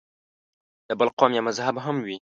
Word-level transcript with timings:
د 0.87 0.89
بل 0.99 1.09
قوم 1.17 1.31
یا 1.37 1.41
مذهب 1.47 1.75
هم 1.85 1.97
وي. 2.05 2.17